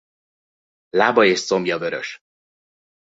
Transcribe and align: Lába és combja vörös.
Lába 0.89 1.23
és 1.25 1.45
combja 1.45 1.77
vörös. 1.77 2.19